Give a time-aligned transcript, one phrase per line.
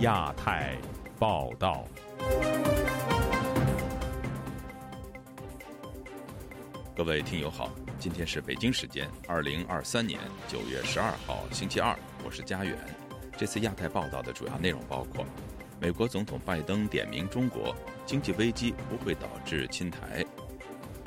[0.00, 0.78] 亚太
[1.18, 1.84] 报道，
[6.96, 10.18] 各位听友好，今天是北京时间二零二三年
[10.48, 11.94] 九月十二号星期二，
[12.24, 12.74] 我是佳远。
[13.36, 15.22] 这次亚太报道的主要内容包括：
[15.78, 17.76] 美国总统拜登点名中国
[18.06, 20.24] 经济危机不会导致侵台；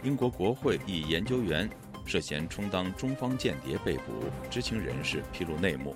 [0.04, 1.68] 英国国会一研究员
[2.06, 5.96] 涉嫌充当中方间谍被捕，知情人士披露内幕。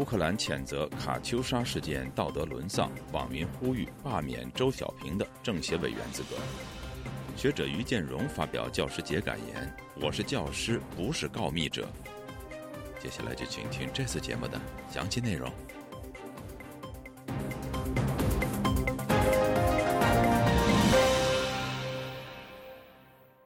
[0.00, 6.36] 乌克兰谴责卡秋莎事件道德沦丧，网民呼吁罢免周小平的政协委员资格。
[7.36, 11.86] 学者于建荣发表教师节感言：“我是教师，不是告密者。”
[12.98, 14.58] 接下来就请听这次节目的
[14.90, 15.52] 详细内容。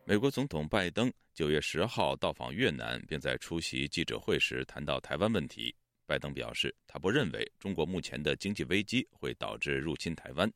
[0.05, 5.75] 美国总统拜登九月十号到访越南，并在出席记者会时谈到台湾问题。
[6.07, 10.51] 拜登表示，他不认为中国目前的经济危机会导致入侵台湾。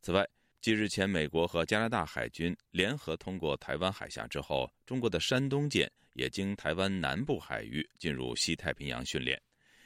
[0.00, 0.26] 此外，
[0.60, 9.40] 继日前美国和加拿大海军联合通过台湾海峡之后，中国的山东舰也经台湾南部海域进入西太平洋训练。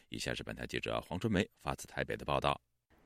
[0.08, 2.60] 以下是本台记者黄春梅发自台北的报道。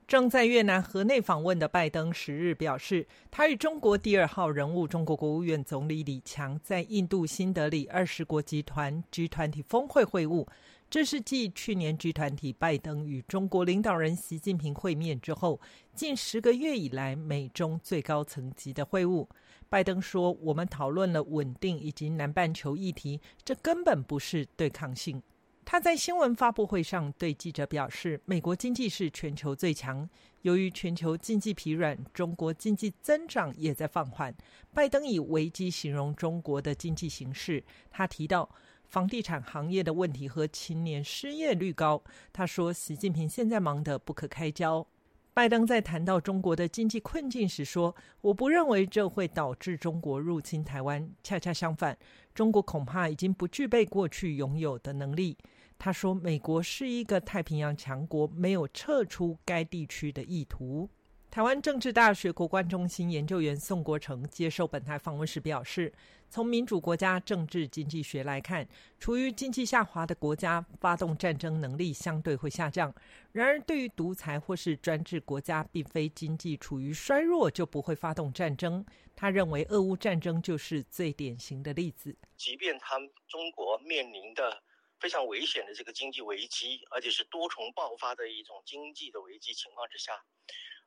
[0.07, 10.45] 正在越南河内访问的拜登十日表示，他与中国第二号人物中国国务院总理李强在印度新德里二十国集团 G 团体峰会会晤。
[10.91, 15.61] 这是继去年 G 团体拜登与中国领导人习近平会面之后，
[15.95, 19.25] 近十个月以来美中最高层级的会晤。
[19.69, 25.23] 拜登说：“我们讨论了稳定以及南半球议题，这根本不是对抗性。”
[25.63, 30.09] 他在新闻发布会上对记者表示：“美国经济是全球最强，
[30.41, 34.35] 由于全球经济疲软，中国经济增长也在放缓。”
[34.75, 37.63] 拜登以危机形容中国的经济形势。
[37.89, 38.49] 他提到。
[38.91, 42.03] 房地产行业的问题和青年失业率高，
[42.33, 44.85] 他说：“习近平现在忙得不可开交。”
[45.33, 51.97] 拜登在谈到中国的经济困境时说：“我不认为这会导致中国入侵台湾，恰恰相反，
[52.35, 55.37] 中国恐怕已经不具备过去拥有的能力。”
[55.79, 60.89] 他说：“美国是一个太平洋强国，没有撤出该地区的意图。”
[61.31, 65.93] 台湾政治大学国关中心研究员宋国成接受本台访问时表示
[66.31, 68.65] ：“从民主国家政治经济学来看，
[68.97, 72.89] 处于经济下滑的国家发动战争能力相对会下降；
[73.33, 78.85] 然而，对于独裁或是专制国家，并非经济处于衰弱就不会发动战争。
[79.13, 82.15] 他认为，俄乌战争就是最典型的例子。
[82.37, 84.63] 即便他们中国面临的
[85.01, 90.13] 非常危险的这个经济危机，而且是多重爆发的一种经济的危机情况之下。”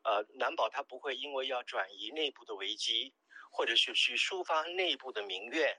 [0.04, 3.14] 呃，难保他不会因为要转移内部的危机，
[3.54, 5.72] 或者是去抒发内部的民怨，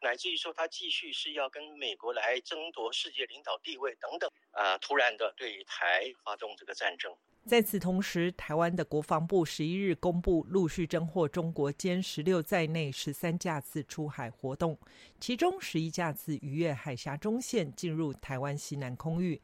[0.00, 7.14] 乃至于说他继续是要跟美国来争夺世界领导地位等等，啊，突然的对台发动这个战争。
[7.46, 14.78] 在此同时，台湾的国防部十一日公布，陆续侦获中国歼十六在内十三架次出海活动，
[15.18, 19.40] 其中十一架次逾越海峡中线进入台湾西南空域。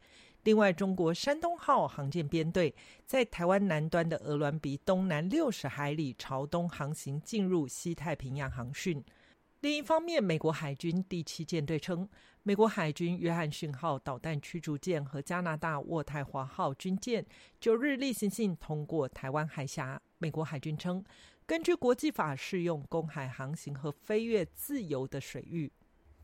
[0.47, 2.73] 另外，中国山东号航舰编队
[3.05, 9.03] 在台湾南端的鹅銮鼻东南六十海里朝东航行，进入西太平洋航训。
[9.59, 12.07] 另一方面，美国海军第七舰队称，
[12.43, 17.25] 美国海军约翰逊号导弹驱逐舰和加拿大渥太华号军舰
[17.59, 20.01] 九日例行性通过台湾海峡。
[20.17, 21.03] 美国海军称，
[21.45, 25.69] 根据国际法适用公海航行和飞越自由的水域。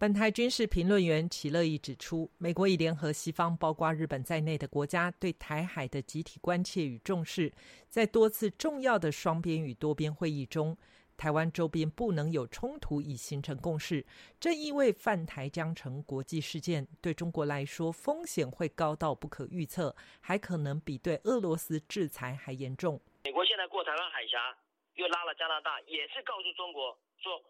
[0.04, 7.54] 本台军事评论员齐乐意指出，美国已联合西方，包括日本在内的国家，对台海的集体关切与重视。
[7.88, 10.78] 在多次重要的双边与多边会议中，
[11.16, 14.06] 台湾周边不能有冲突，已形成共识。
[14.42, 23.00] 这意味犯台将成国际事件，对中国来说风险会高到不可预测，还可能比对俄罗斯制裁还严重。
[23.24, 24.54] 美国现在过台湾海峡，
[24.96, 27.42] 又拉了加拿大，也是告诉中国说，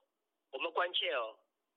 [0.51, 1.33] 我们关切哦。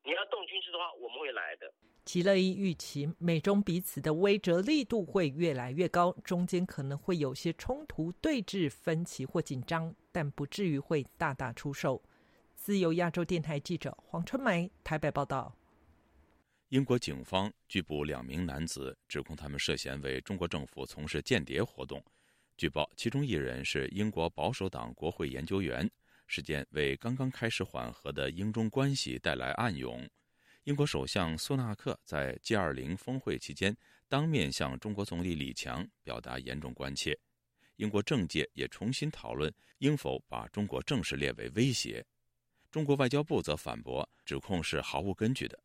[0.06, 1.66] 你要动军事的话，我们会来的。
[2.04, 12.00] 吉乐伊预期美中彼此的威慑力度会越来越高，中间可能会有些冲突、对峙、分歧或紧张，但不至于会大打出手。
[12.54, 15.52] 自由亚洲电台记者黄春梅台北报道。
[16.68, 22.00] 英国警方拘捕两名男子，指控他们涉嫌为中国政府从事间谍活动。
[22.56, 25.90] 据报，其中一人是英国保守党国会研究员。
[26.26, 30.08] 事件为刚刚开始缓和的英中关系带来暗涌。
[30.64, 33.76] 英国首相苏纳克在 G20 峰会期间
[34.08, 37.16] 当面向中国总理李强表达严重关切。
[37.76, 42.04] 英国政界也重新讨论应否把中国正式列为威胁。
[42.70, 45.58] 中国外交部则反驳指控是毫无根据的。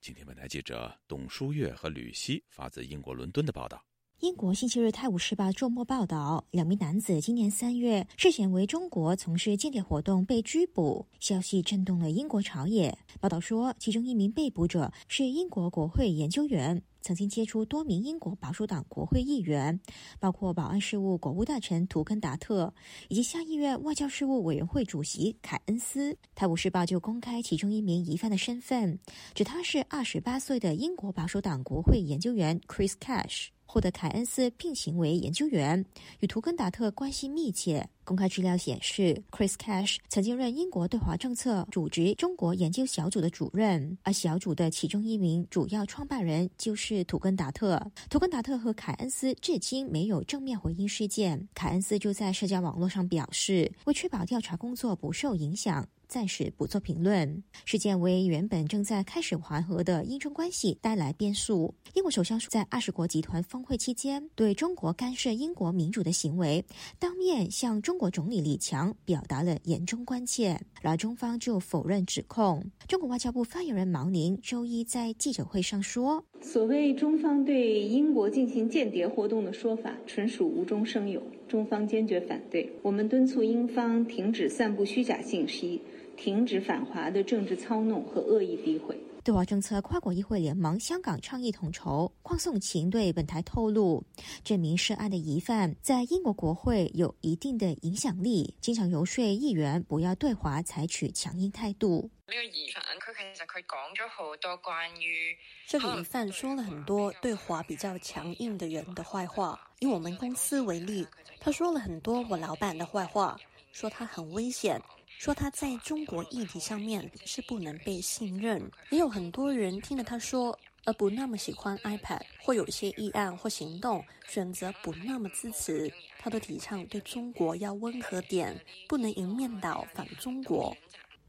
[0.00, 3.84] 今天，本台记者董书月和吕希发自英国伦敦的报道。
[4.20, 12.94] 英国星期日《泰晤士报》周末报道，两名男子今年三月涉嫌为中国从事间谍活动被拘捕，消息震动了英国朝野。
[13.18, 19.80] 报道说，其中一名被捕者是英国国会研究员，曾经接触多名英国保守党国会议员，
[20.18, 22.74] 包括保安事务国务大臣图根达特
[23.08, 26.12] 以及下议院外交事务委员会主席凯恩斯。
[26.34, 28.98] 《泰晤士报》就公开其中一名疑犯的身份，
[29.32, 33.48] 指他是二十八岁的英国保守党国会研究员 Chris Cash。
[33.70, 35.84] 获得凯恩斯聘请为研究员，
[36.18, 37.88] 与图根达特关系密切。
[38.02, 47.80] 公开资料显示，Chris Cash 曾经任英国对华政策组织中国研究小组的主任，而小组的其中一名主要创办人就是图根达特。
[48.08, 51.48] 图根达特和凯恩斯至今没有正面回应事件。
[51.54, 55.86] 凯恩斯就在社交网络上表示，为确保调查工作不受影响。
[56.10, 57.42] 暂时不做评论。
[57.64, 61.72] 事件为原本正在开始缓和的英中关系带来变数。
[61.94, 66.64] 英国首相在二十国集团峰会期间对中国干涉英国民主的行为，
[66.98, 70.60] 当面向中国总理李强表达了严重关切。
[70.82, 72.64] 而中方就否认指控。
[72.88, 82.72] 中国外交部发言人毛宁周一在记者会上说：“所谓中方对英国进行间谍活动的说法，纯属无中生有，中方坚决反对。
[82.82, 85.80] 我们敦促英方停止散布虚假信息。”
[86.20, 88.94] 停止反华的政治操弄和恶意诋毁。
[89.22, 94.02] 对华政策跨国议会联盟香港倡议统筹邝颂琴对本台透露，
[94.42, 102.10] 这名涉案的疑犯在英国国会有一定的影响力，经常游说议员不要对华采取强硬态度。
[102.26, 109.58] 呢个疑犯佢其實佢講咗好多關於这个疑犯说了很多对华比较强硬的人的坏话。
[109.80, 111.06] 以我们公司为例，
[111.40, 113.38] 他说了很多我老板的坏话，
[113.72, 114.80] 说他很危险。
[115.20, 118.58] 说他在中国议题上面是不能被信任，
[118.88, 125.92] 也有很多人听了他说，而不那么喜欢 iPad，或有些议案或行动选择不那么支持。
[126.18, 128.58] 他都提倡对中国要温和点，
[128.88, 130.74] 不能迎面倒反中国。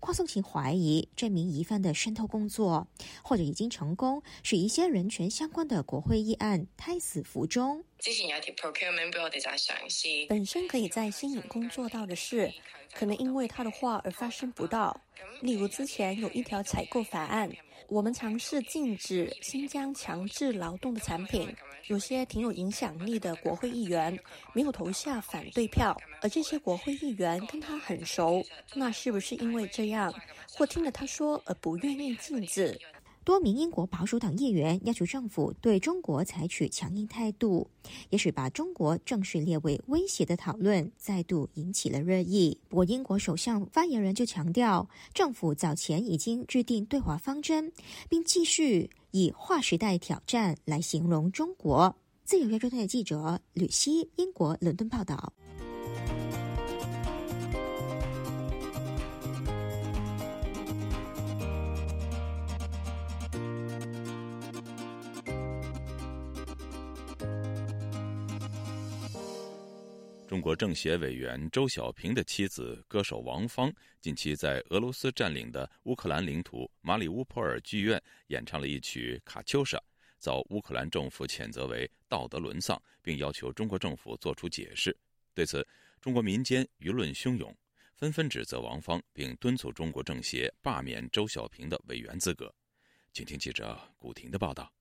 [0.01, 2.87] 邝颂琴怀疑这名疑犯的渗透工作，
[3.23, 7.83] 或者已经成功使一些人权相关的国会议案胎死腹中。
[7.99, 12.51] 之前有條 procurement 俾我哋就係嘗試，本身可以在新影工做到的事。
[12.93, 14.99] 可能因为他的话而发生不到。
[15.41, 17.49] 例如，之前有一条采购法案，
[17.91, 21.53] 我们尝试禁止新疆强制劳动的产品，
[21.87, 24.17] 有些挺有影响力的国会议员
[24.53, 28.41] 没有投下反对票，而这些国会议员跟他很熟，
[28.73, 30.13] 那是不是因为这样，
[30.53, 32.79] 或听了他说而不愿意禁止？
[33.23, 37.67] 多名英国保守党议员要求政府对中国采取强硬态度，
[38.09, 42.57] 也许把中国正式列为威胁的讨论再度引起了热议。
[42.67, 47.71] 不过，英国首相发言人就强调，政府早前已经制定对华方针，
[48.09, 51.95] 并继续以划时代挑战来形容中国。
[52.23, 55.33] 自由亚洲台记者吕希，英国伦敦报道。
[70.31, 73.69] 中国政协委员周小平的妻子歌手王芳
[73.99, 79.77] 近期在俄罗斯占领的乌克兰领土马里乌波尔剧院演唱了一曲《卡秋莎》，
[80.19, 84.97] 遭乌克兰政府谴责为道德沦丧，并要求中国政府作出解释。
[85.33, 85.67] 对此，
[85.99, 87.53] 中国民间舆论汹涌，
[87.93, 92.49] 纷纷指责王芳，并敦促中国政协罢免周小平的委员资格。
[93.11, 94.71] 请听记者古婷的报道。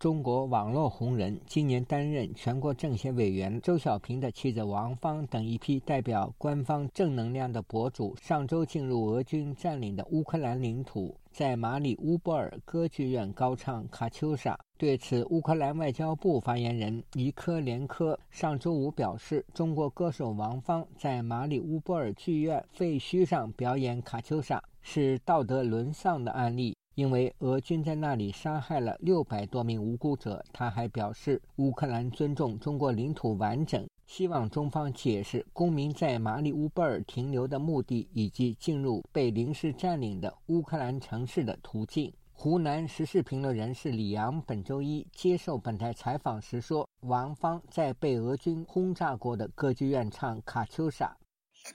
[0.00, 14.54] 中国网络红人、今年担任全国政协委员周小平的妻子王芳等一批代表官方正能量的博主，上周进入俄军占领的乌克兰领土，在马里乌波尔歌剧院高唱《卡秋莎》。
[14.78, 26.74] 对此，乌克兰外交部发言人尼科连科上周五表示，中国歌手王芳在马里乌波尔剧院废墟上表演《卡秋莎》是道德沦丧的案例。
[26.94, 42.12] 因为俄军在那里杀害了六百多名无辜者，他还表示，乌克兰尊重中国领土完整，希望中方解释公民在马里乌波尔停留的目的以及进入被临时占领的乌克兰城市的途径。
[42.32, 51.06] 湖南时事评论人士李阳本周一接受本台采访时说：“王芳在被俄军轰炸过的歌剧院唱《卡秋莎》。”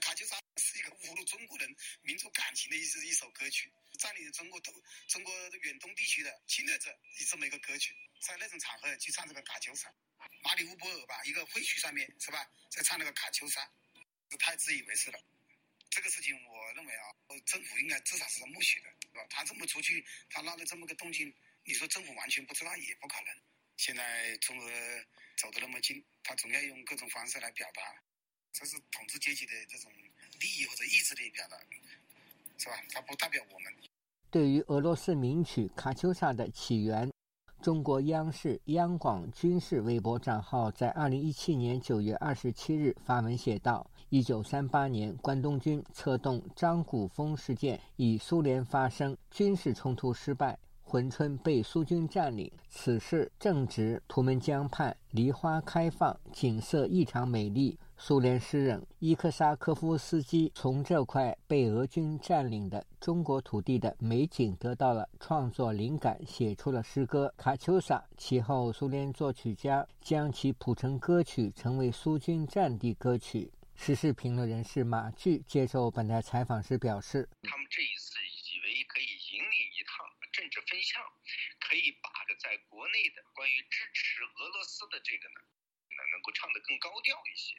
[0.00, 1.68] 卡秋莎是一个侮辱中国人
[2.02, 3.70] 民族感情的一一首歌曲。
[4.06, 4.72] 占领中国东
[5.08, 9.92] 中国远东地区的侵略者，以这么一个歌曲，在那种场合去唱这个卡秋莎，
[10.44, 13.68] 马里乌波尔吧，一个废墟上面是吧，在唱那个卡秋莎，
[14.30, 15.18] 是太自以为是了。
[15.90, 17.06] 这个事情，我认为啊，
[17.46, 19.26] 政府应该至少是默许的，是吧？
[19.28, 21.34] 他这么出去，他闹了这么个动静，
[21.64, 23.34] 你说政府完全不知道也不可能。
[23.76, 25.04] 现在中俄
[25.36, 28.00] 走得那么近，他总要用各种方式来表达，
[28.52, 29.92] 这是统治阶级的这种
[30.38, 31.58] 利益或者意志的表达，
[32.56, 32.80] 是吧？
[32.90, 33.74] 它不代表我们。
[34.36, 37.10] 对于俄罗斯名曲《卡秋莎》的起源，
[37.62, 57.78] 中国央视央广军事微博账号在二零一七年九月二十七日发文写道：“一九三八年，关东军策动张古峰事件，与苏联发生军事冲突，失败。”珲春被苏军占领，此事正值图们江畔梨花开放，景色异常美丽。
[57.98, 67.96] 苏联诗人伊克萨科夫斯基从这块被俄军占领的中国土地的美景得到了创作灵感，写出了诗歌《卡秋莎》。
[68.18, 73.50] 其后，苏联作曲家将其谱成歌曲，成为苏军战地歌曲。
[73.74, 80.04] 时事评论人士马巨接受本台采访时表示：“他们这一次以为可以引领一趟。”
[80.36, 81.00] 政治风向
[81.64, 85.40] 可以把这在国内的关于支持俄罗斯的这个呢，
[86.12, 87.56] 能够唱得更高调一些。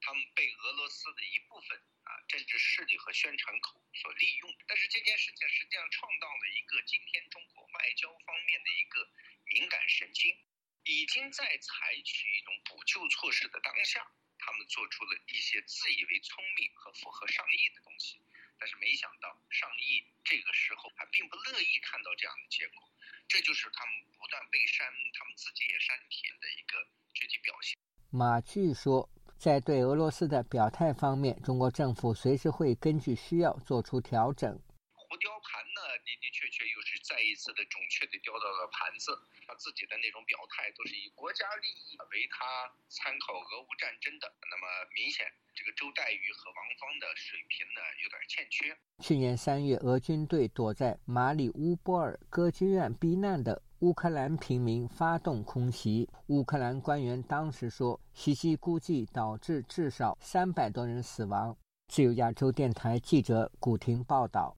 [0.00, 4.56] 他们被俄罗斯的一部分啊政治势力和宣传口所利用。
[4.66, 9.08] 但是这件事情实际上创造了一个今天中国外交方面的一个
[9.46, 10.36] 敏感神经，
[10.84, 18.20] 已经在采取一种补救措施的当下，他们做出了一些自以为聪明和符合上意的东西。
[18.58, 22.92] 但是没想到，上亿这个时候还并不乐意看到这样的结果，
[23.26, 27.78] 这就是他们不断被删，他们自己也删帖的一个具体表现。
[28.10, 29.08] 马巨说，
[29.40, 34.52] 在对俄罗斯的表态方面，中国政府随时会根据需要做出调整。
[34.92, 39.16] 胡雕盘呢，的的确确又是再一次的准确的雕到了盘子。
[39.48, 45.24] 他自己的那种表态都是以国家利益为他参考俄乌战争的，那么明显
[45.56, 48.76] 这个周黛玉和王芳的水平呢有点欠缺。
[49.00, 61.56] 去年三月，俄军对躲在马里乌波尔歌剧院避难的乌克兰平民发动空袭，乌克兰官员当时说，袭击估计导致至少三百多人死亡。
[61.88, 64.54] 自由亚洲电台记者古婷报道。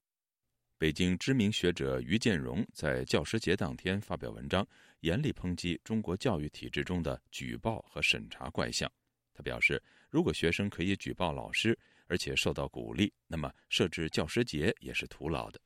[0.77, 4.67] 北京知名学者于建荣在教师节当天发表文章，
[4.99, 8.91] 严厉抨击中国教育体制中的举报和审查怪象。
[9.33, 15.57] 他表示，如果学生可以举报老师，而且受到鼓励，那么设置教师节也是徒劳的。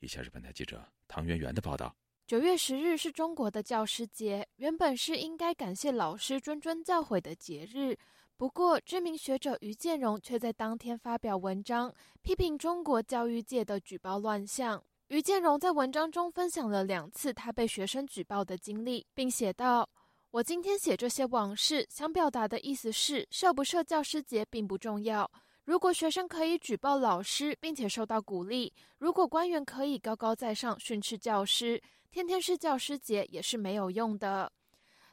[0.00, 1.94] 以下是本台记者唐媛媛的报道：
[2.26, 7.94] 九月十日是中国的教师节，原本是应该感谢老师谆谆教诲的节日。
[8.38, 14.82] 不过，知名学者于建荣却在当天发表文章，批评中国教育界的举报乱象。
[15.08, 19.86] 于建荣在文章中分享了两次他被学生举报的经历，并写道
[20.32, 25.30] ：“我今天写这些往事，想表达的意思是，设不设教师节并不重要。
[25.64, 31.80] 如果学生可以举报老师，并且受到鼓励；如果官员可以高高在上训斥教师，
[32.14, 34.52] 天天是教师节也是没有用的。”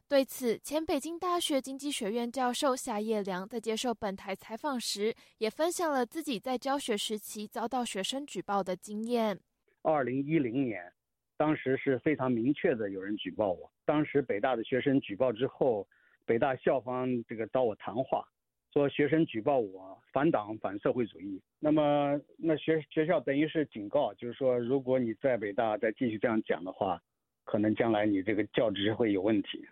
[0.08, 9.40] 对此，前北京大学经济学院教授夏叶良在接受本台采访时，也分享了自己在教学时期遭到学生举报的经验。
[9.82, 10.94] 二零一零年，
[11.38, 13.72] 当时是非常明确的有人举报我。
[13.84, 15.88] 当时北大的学生举报之后，
[16.24, 18.24] 北大校方这个找我谈话，
[18.74, 21.42] 说学生举报我反党反社会主义。
[21.60, 27.02] 那么那学学校等于是警告，就是说如果你在北大再继续这样讲的话，
[27.44, 29.66] 可能将来你这个教职会有问题。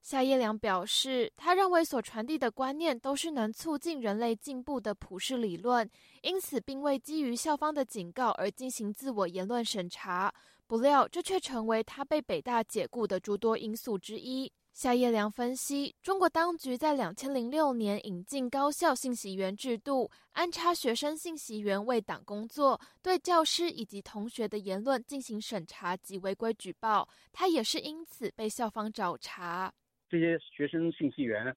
[0.00, 5.88] 夏叶良表示，他认为所传递的观念都是能促进人类进步的普世理论，
[6.22, 10.32] 因此并未基于校方的警告而进行自我言论审查。
[10.68, 14.52] 不料，这却成为他被北大解雇的诸多因素之一。
[14.76, 27.08] 夏叶良分析，中国当局在两千零六年引进高校信息员制度，安插学生信息员为党工作，对教师以及同学的言论进行审查及违规举报。
[27.32, 29.72] 他也是因此被校方找茬。
[30.10, 31.56] 这些学生信息员，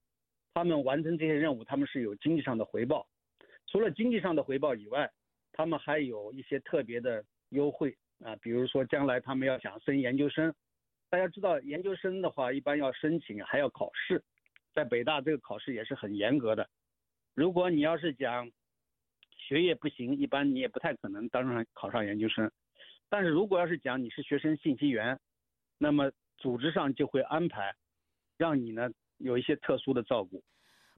[0.53, 3.05] 他们完成这些任务，他们是有经济上的回报。
[3.67, 5.11] 除了经济上的回报以外，
[5.51, 10.55] 他们还有一些特别的优惠啊，比如说将来他们要想升研究生，
[11.09, 14.23] 大家知道研究生的话，一般要申请还要考试，
[14.73, 16.69] 在北大这个考试也是很严格的。
[17.33, 18.49] 如果你要是讲
[19.35, 22.51] 学业不行，一般你也不太可能当上考上研究生。
[23.09, 25.19] 但是如果要是讲你是学生信息员，
[25.77, 27.73] 那么组织上就会安排。
[28.37, 30.41] 让你呢有一些特殊的照顾。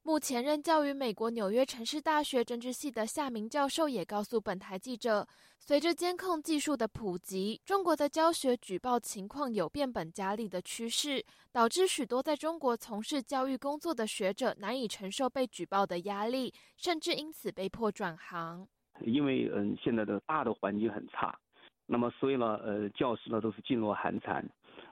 [0.03, 5.27] 目前任教于美国纽约城市大学政治系的夏明教授也告诉本台记者，
[5.59, 18.67] 随着监控技术的普及，中国的教学举报情况有变本加厉的趋势，导致许多在中国从事教育工作的学者难以承受被举报的压力，甚至因此被迫转行。
[19.05, 21.37] 因为嗯，现在的大的环境很差，
[21.85, 24.43] 那么所以呢，呃，教师呢都是噤若寒蝉。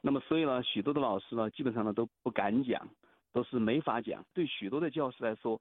[0.04, 2.88] 那么所以呢，许多的老师呢，基本上呢都不敢讲，
[3.32, 4.24] 都是没法讲。
[4.34, 5.60] 对许多的教师来说，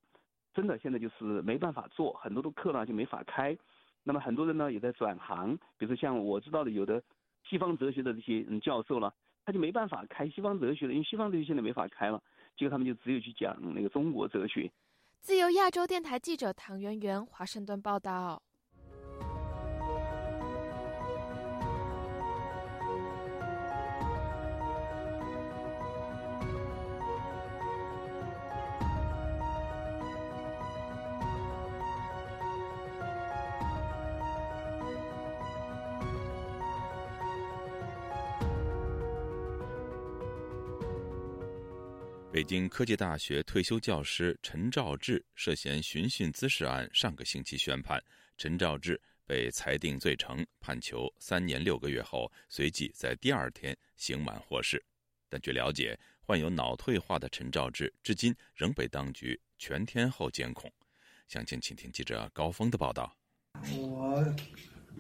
[0.54, 3.56] 真的现在就是没办法做，很多的课呢就没法开。
[4.02, 7.02] 那么很多人呢也在转行，比如说像我知道的有的
[7.48, 9.12] 西方哲学的这些教授了，
[9.44, 12.22] 他就没办法开西方哲学了，因为西方哲学现在没法开了，
[12.56, 14.70] 结果他们就只有去讲那个中国哲学。
[15.20, 18.42] 自由亚洲电台记者唐媛媛华盛顿报道。
[42.48, 48.02] 北京科技大学退休教师陈兆志涉嫌寻衅滋事案上个星期宣判，
[48.38, 54.82] 陈兆志被裁定罪成，判囚三年六个月后，随即在第二天刑满获释。
[55.28, 60.72] 但据了解，患有脑退化的陈兆志至今仍被当局全天候监控。
[61.26, 63.14] 详情，请听记者高峰的报道。
[63.76, 64.24] 我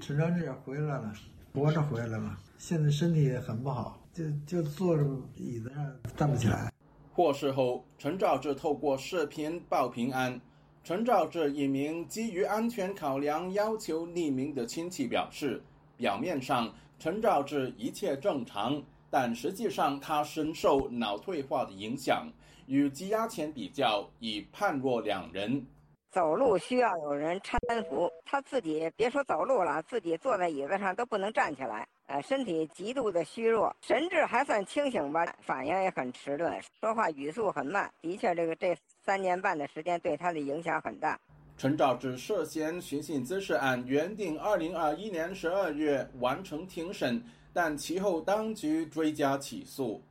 [0.02, 1.14] 陈兆志也回来了，
[1.54, 5.02] 活着回来了，现在身体很不好，就就坐着
[5.34, 6.70] 椅子上站不起来。
[7.18, 10.40] 获释后，陈兆志透过视频报平安。
[10.84, 15.60] 陈兆志一名基于安全考量要求匿名的亲戚表示，
[15.96, 22.30] 表面上陈兆志一切正常，但实际上他深受脑退化的影响，
[22.66, 25.66] 与羁押前比较已判若两人。
[26.12, 27.58] 走路需要有人搀
[27.90, 31.88] 扶，他自己别说走路了，自己坐在椅子上都不能站起来。
[32.08, 37.92] 呃，身体极度的虚弱，神志还算清醒吧，反应也很迟钝，说话语速很慢。
[38.00, 38.74] 的确，这个这
[39.04, 41.20] 三年半的时间对他的影响很大。
[41.58, 47.22] 陈兆志涉嫌寻衅滋事案原定二零二一年十二月完成庭审，
[47.52, 50.02] 但其后当局追加起诉。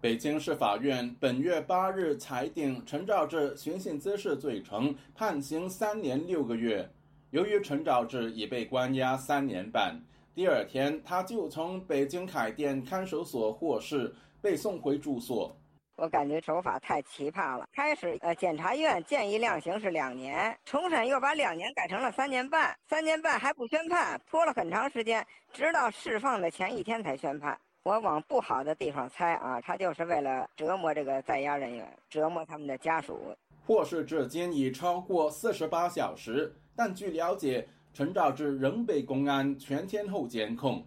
[0.00, 6.90] 北京市法院本月八日裁定陈兆志寻衅滋事罪成，判刑三年六个月。
[7.30, 9.96] 由于陈兆志已被关押三年半。
[10.34, 15.56] 第二天，他就从北京海淀看守所获释，被送回住所。
[15.94, 17.68] 我感觉手法太奇葩了。
[17.72, 27.56] 开始，呃，检察院建议量刑是两年，重审又把两年改成了三年半，三年半还不宣判，拖了很长时间，直到释放的前一天才宣判。
[27.84, 33.20] 我往不好的地方猜啊，他就是为了折磨这个在押人员，折磨他们的家属。
[33.64, 37.68] 获释至今已超过四十八小时，但据了解。
[37.94, 40.84] 陈兆志仍被公安全天候监控，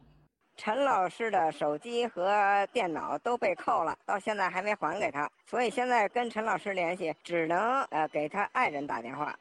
[0.57, 9.33] 陈老师的手机和电脑都被扣了，到现在还没还给他，所以现在跟陈老师联系只能呃给他爱人打电话。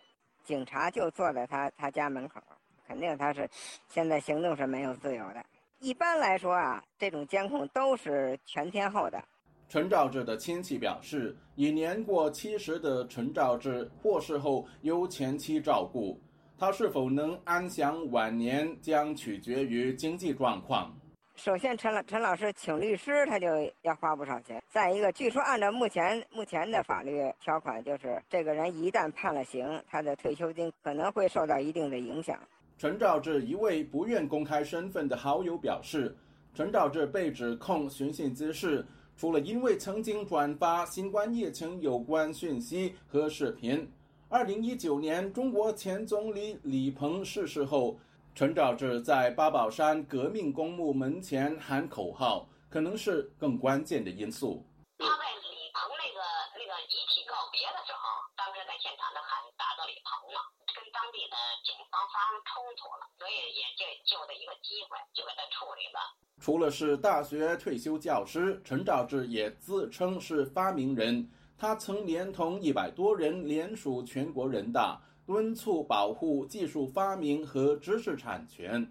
[0.44, 2.40] 警察就坐在他他家门口，
[2.86, 3.50] 肯定他是
[3.88, 5.44] 现在行动是没有自由的。
[5.80, 9.20] 一般来说啊，这种监控都是全天候的。
[9.68, 16.16] 陈兆志的亲戚表示，已年过七十的陈兆志过世后由前妻照顾。
[16.58, 20.90] 他是否能安享晚年，将取决于经济状况。
[21.34, 23.46] 首先，陈老陈老师请律师，他就
[23.82, 24.62] 要花不少钱。
[24.66, 32.38] 再一个，据说按照目前目前的法律条款，就是这个人一旦判了刑，他的退休金可能会受到一定的影响。
[32.78, 36.16] 陈兆志一位不愿公开身份的好友表示，
[36.54, 38.82] 陈兆志被指控寻衅滋事，
[39.14, 43.86] 除了因为曾经转发新冠疫情有关讯息和视频。
[44.28, 47.96] 二零一九年，中国前总理李鹏逝世后，
[48.34, 54.66] 陈肇志在八宝山革命公墓门前喊口号，可能是更关键的因素。
[54.98, 56.18] 他在李鹏那个
[56.58, 58.02] 那个遗体告别的时候，
[58.34, 60.42] 当时在现场的喊打到李鹏了，
[60.74, 66.02] 跟当地的警方发生冲突了，所以也就就的一个机会，就给他处理了。
[66.42, 71.30] 除了是大学退休教师，陈肇志也自称是发明人。
[71.58, 78.86] 他曾连同一百多人联署全国人大，敦促保护技术发明和知识产权。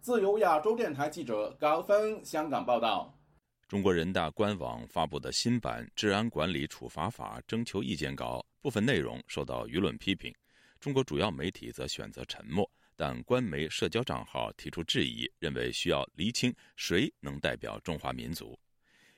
[0.00, 3.14] 自由亚洲电台记者高峰香港报道。
[3.68, 10.34] 中国人大官网发布的新版《治安管理处罚法》征求意见稿部分内容受到舆论批评，
[10.80, 18.58] 中国主要媒体则选择沉默，但官媒社交账号提出质疑，认为需要厘清谁能代表中华民族。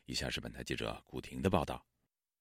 [0.04, 1.82] 以下是本台记者古婷的报道。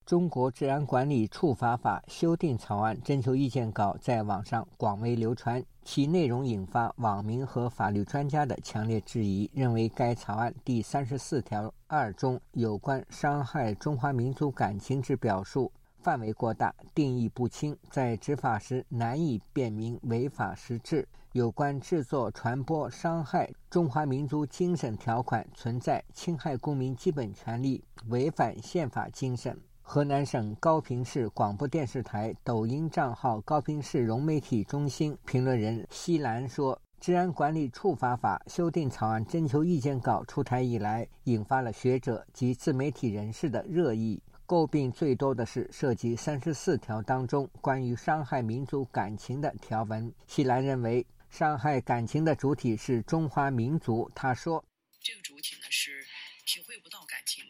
[0.09, 29.55] 中国治安管理处罚法修订草案征求意见稿在网上广为流传，其内容引发网民和法律专家的强烈质疑，认为该草案第三十四条二中有关伤害中华民族感情之表述范围过大，定义不清，在执法时难以辨明违法实质；有关制作、传播伤害中华民族精神条款存在侵害公民基本权利、违反宪法精神。
[29.91, 44.21] 河南省高平市广播电视台抖音账号“高平市融媒体中心”评论人西兰说：“治安管理处罚法修订草案征求意见稿出台以来，引发了学者及自媒体人士的热议。
[44.45, 50.13] 诟病最多的是涉及三十四条当中关于伤害民族感情的条文。
[50.27, 54.07] 西兰认为，伤害感情的主体是中华民族。
[54.13, 54.63] 他说
[55.01, 55.89] ：“这个主体呢是。”
[56.45, 57.43] 体会不到感情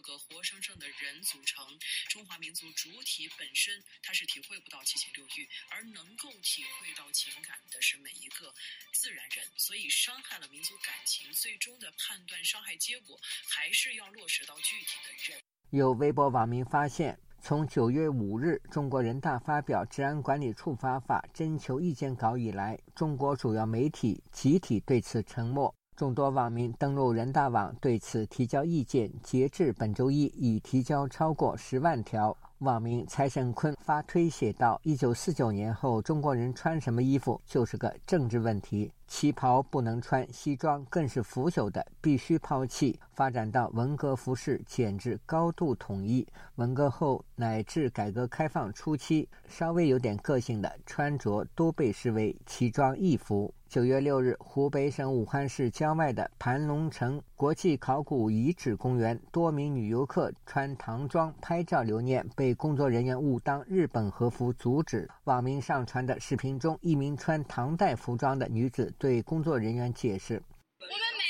[0.00, 1.66] 个活生生的人组成。
[2.08, 8.52] 中华民族主体本身，它是体会不到七情六欲，而能够体会到情感的是每一个
[8.92, 9.44] 自然人。
[9.56, 15.42] 所以，伤害了民族感情，最终的判断伤害结果，还是要落实到具体的人。
[15.70, 25.74] 有微博网民发现，从九月五日中国人大发表《治安管理处罚法》征求意见稿以来，中国主要媒体集体对此沉默。
[25.98, 32.36] 众多网民登录人大网对此提交意见，截至本周一已提交超过十万条。
[32.58, 38.92] 网民财神坤发推写道：“一九四九年后，中国人穿什么衣服就是个政治问题。
[39.08, 43.00] 旗袍不能穿，西装更是腐朽的，必须抛弃。
[43.12, 46.24] 发展到文革服饰简直高度统一。
[46.54, 65.06] 文革后乃至改革开放初期，稍微有点个性的穿着都被视为奇装异服。”九月六日，湖北省武汉市郊外的盘龙城国际考古遗址公园，多名女游客穿唐装拍照留念，被工作人员误当日本和服阻止。
[65.24, 70.42] 网民上传的视频中，一名穿唐代服装的女子对工作人员解释
[70.80, 71.22] ：“我们没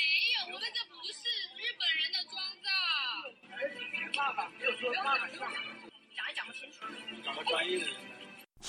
[0.47, 1.27] 有，我们这不是
[1.59, 2.71] 日本人的妆造。”
[3.51, 6.85] 没办法，没有说办法讲也讲不清楚。
[7.21, 7.98] 找个专业的人。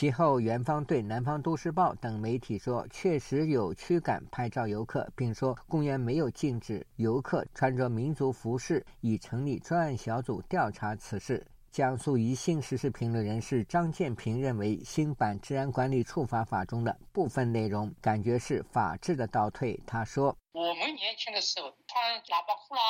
[0.00, 11.46] 其后，园方对南方都市报等媒体说，确实有驱赶拍照游客，并说公园没有禁止游客穿着民族服饰，已成立专案小组调查此事。
[11.70, 19.78] 江苏宜兴时事评论人士张建平认为，新版治安管理处罚法中的部分内容感觉是法治的倒退。
[19.86, 22.80] 他说：“我们年轻的时候穿喇叭裤啦。”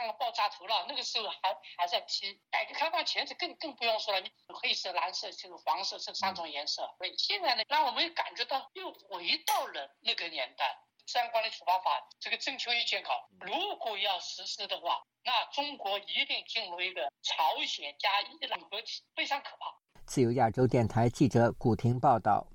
[0.00, 2.32] 看个爆炸头了，那个时候还还在批。
[2.50, 6.90] 改革开放前是更更不用说了，你黑色、蓝色、这个黄色这三种颜色。
[6.96, 10.74] 所以现在呢，让我们感觉到又回到了那个年代。
[11.04, 20.02] 治安管理处罚法这个征求意见稿，如果要实施的话，那中国一定进入一个朝鲜加伊朗合体，非常可怕。
[20.06, 22.46] 自由亚洲电台记者古婷报道。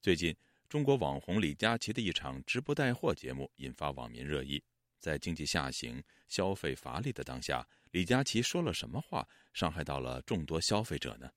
[0.00, 0.34] 最近，
[0.70, 4.64] 中国网红李佳琦的一场直播带货节目引发网民热议。
[5.04, 11.28] 在经济下行、消费乏力的当下，李佳琦说了什么话，伤害到了众多消费者呢？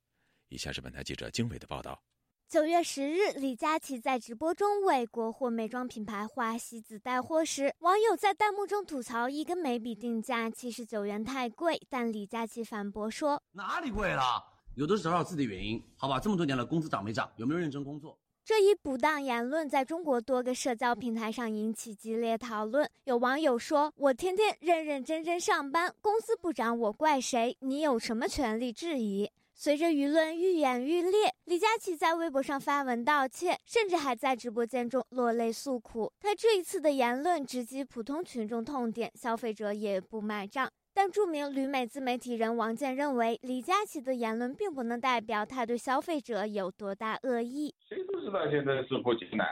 [0.47, 2.01] 以下是本台记者经纬的报道。
[2.47, 14.41] 九月十日，李佳琦在直播中为国货美妆品牌花西子带货时，网友在弹幕中吐槽一根眉笔定价七十九元太贵，但李佳琦反驳说：“哪里贵了？
[14.75, 16.21] 有的是找找自己的原因，好吧？
[16.21, 17.29] 这么多年了，工资涨没涨？
[17.35, 22.89] 有没有认真工作？”这一不当言论在中国多个社交平台上引起激烈讨论。
[23.03, 27.57] 有网友说：“我天天认认真真上班，工资不涨我怪谁？
[27.59, 36.09] 你有什么权利质疑？”随着舆论愈演愈烈，李佳琦在微博上发文道歉，甚至还在直播间中落泪诉苦。
[36.21, 40.71] 他这一次的言论直击普通群众痛点，消费者也不买账。
[40.99, 47.71] 但著名旅美自媒体人王健认为，李佳琦的言论并不能代表他对消费者有多大恶意。
[47.87, 49.45] 谁都知道现在是国艰难，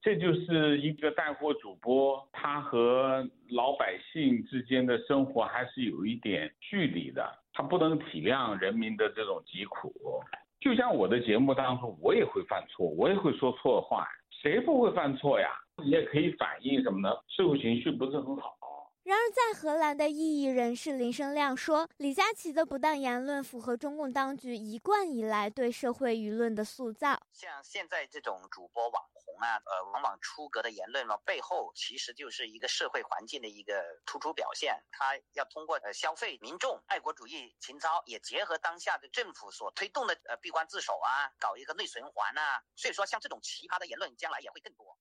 [0.00, 9.92] 这就是一个带货主播，他和老百姓之间的生活还是有一点距离的，他不能体谅人民的这种疾苦。
[10.60, 15.48] 就像我的节目当中，我也会犯错，我也会说错话，谁不会犯错呀？
[15.82, 17.12] 你也可以反映什么呢？
[17.26, 18.54] 社会情绪不是很好。
[19.04, 27.20] 然而，在荷兰的异议人士林生亮说，李佳琦的不当言论符合中共当局一贯以来对社会舆论的塑造。
[27.30, 34.82] 像现在这种主播网红啊，呃，往往出格的言论呢，背后其实就是一个社会环境的一个突出表现。
[34.90, 42.62] 他要通过呃消费民众爱国主义情操，也结合当下的政府所推动的呃闭关自守啊，搞一个内循环啊。
[42.74, 44.96] 所以说，像这种奇葩的言论，将来也会更多。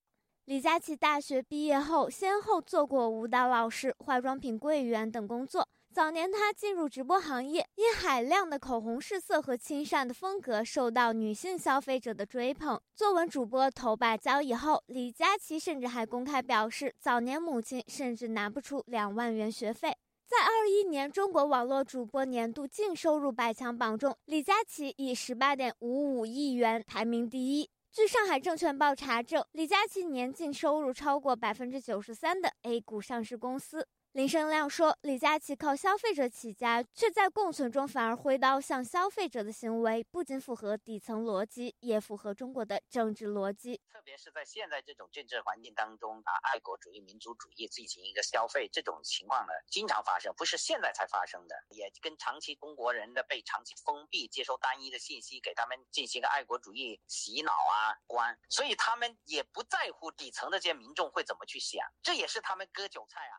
[0.46, 5.66] 李佳琦大学毕业后，先后做过舞蹈老师、化妆品柜员等工作。
[5.94, 12.78] 早年他进入直播行业，因海量的口红试色和亲善的风格，受到女性消费者的追捧。
[12.94, 19.96] 作文主播头把交椅后，李佳琦甚至还公开表示，早年母亲甚至拿不出两万元学费。
[20.26, 27.70] 在二一年中国网络主播年度净收入百强榜中，李佳琦以十八点五五亿元排名第一。
[27.94, 33.88] 据上海证券报查证，李佳琦年净收入超过百分之九十三的 A 股上市公司。
[34.14, 43.82] 林生亮说：“李佳琦靠消费者起家，却在共存中反而挥刀向消费者的行为，不仅符合底层逻辑，也符合中国的政治逻辑。
[43.92, 63.34] 特别是在现在这种政治环境当中，把爱国主义、民族主义进行一个消费，这种情况呢，经常发生，不是现在才发生的，也跟长期中国人的被长期封闭、接收单一的信息，给他们进行一个爱国主义洗脑啊关，所以他们也不在乎底层的这些民众会怎么去想，这也是他们割韭菜啊。”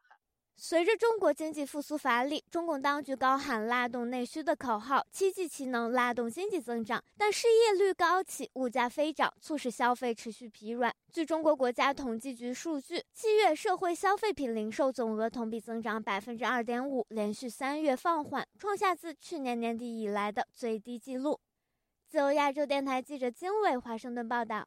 [0.57, 10.95] 随着中国经济复苏乏力，中共当局高喊拉动内需的口号，积极其能拉动经济增长，但失业率高企，物价飞涨，促使消费持续疲软。
[11.13, 21.39] 据中国国家统计局数据，七月社会消费品零售总额同比增长百分之二点五，连续三月放缓，创下自去年年底以来的最低纪录。
[22.09, 24.67] 自由亚洲电台记者金伟华盛顿报道。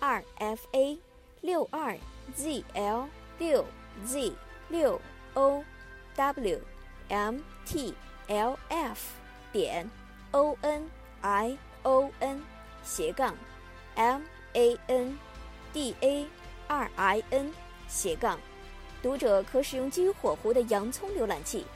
[0.00, 0.98] 二 f a
[1.42, 1.96] 六二
[2.34, 3.06] z l
[3.38, 3.64] 六
[4.04, 4.32] z
[4.70, 4.98] 六
[5.34, 5.62] o
[6.16, 6.60] w
[7.08, 7.94] m t
[8.26, 9.12] l f
[9.52, 9.88] 点
[10.32, 10.88] o n
[11.20, 12.42] i o n
[12.82, 13.36] 斜杠
[13.94, 14.22] m
[14.54, 15.18] a n
[15.72, 16.26] d a
[16.66, 17.52] 二 i n
[17.86, 18.38] 斜杠，
[19.02, 21.66] 读者可使用基于火狐的洋葱浏览器，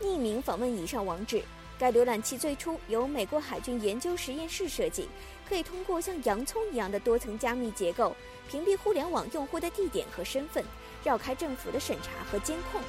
[0.00, 1.42] 匿名访问以上网址。
[1.76, 5.08] 该浏览器最初由美国海军研究实验室设计。
[5.48, 8.16] 可以通过像洋葱一样的多层加密结构，
[8.48, 10.64] 屏蔽互联网用户的地点和身份，
[11.04, 12.80] 绕开政府的审查和监控。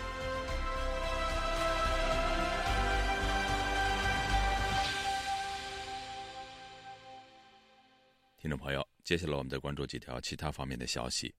[8.38, 11.34] 听众朋友，接下来我们再关注几条其他方面的消息。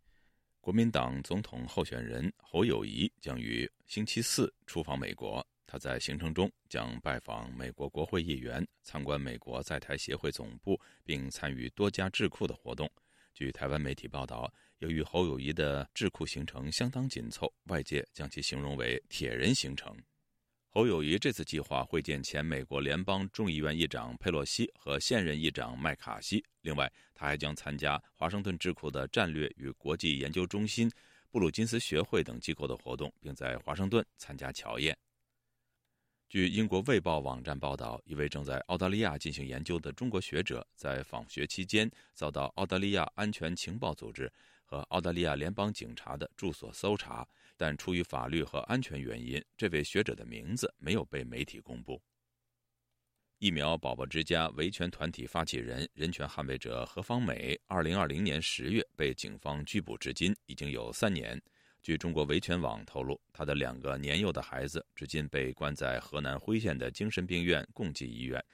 [0.60, 5.46] 国民党总统候选人侯友谊将于星期四出访美国。
[5.66, 12.90] 他在行程中将拜访美国国会议员，参观美国在台协会总部，并参与多家智库的活动。
[13.34, 19.94] 据台湾媒体报道，由于侯友谊的智库行程相当紧凑，外界将其形容为“铁人行程”。
[20.70, 26.44] 侯友谊这次计划会见前美国联邦众议院议长佩洛西和现任议长麦卡锡。
[26.60, 30.90] 另外，他还将参加华盛顿智库的战略与国际研究中心、
[31.30, 34.96] 布鲁金斯学会等机构的活动，并在华盛顿参加乔宴。
[36.28, 44.30] 据英国《卫报》网站报道，一位正在澳大利亚进行研究的中国学者在访学期间遭到澳大利亚安全情报组织
[44.64, 47.24] 和澳大利亚联邦警察的住所搜查，
[47.56, 52.02] 但出于法律和安全原因，这位学者的名字没有被媒体公布。
[53.38, 61.40] 疫苗宝宝之家维权团体发起人、人权捍卫者何方美，二零二零年十月被警方拘捕至今已经有三年。
[61.86, 68.44] 据中国维权网透露，他的两个年幼的孩子至今被关在河南辉县的精神病院共济医院。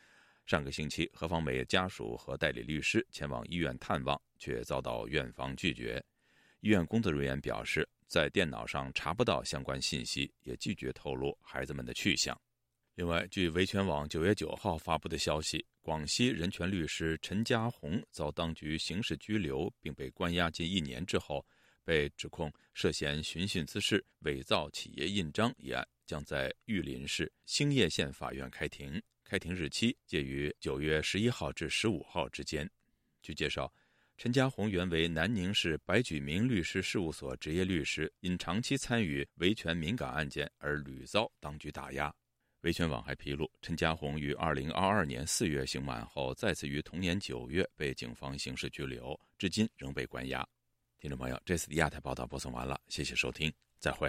[0.44, 6.04] 上个星期，何方美家属和代理律师前往医院探望，却遭到院方拒绝。
[6.60, 12.38] 医院工作人员表示，在电脑上查不到相关信息，也拒绝透露孩子们的去向。
[12.96, 21.42] 另外，据维权网九月九号发布的消息，广西人权律师陈家红遭当局刑事拘留，并被关押近一年之后。
[21.84, 32.68] 被指控涉嫌寻衅滋事、伪造企业印章一案，将在玉林市兴业县法院开庭，开庭日期介于九月十一号至十五号之间。
[33.22, 33.72] 据介绍，
[34.16, 42.14] 陈家红原为南宁市白举明律师事务所执业律师，因长期参与维权敏感案件而屡遭当局打压。
[42.60, 50.48] 维权网还披露，陈家红于二零二二年四月刑满后，再次于同年九月被警方刑事拘留，至今仍被关押。
[51.02, 54.08] 听众朋友，这次的亚太报道播送完了，谢谢收听，再会。